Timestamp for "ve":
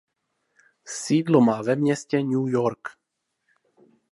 1.61-1.75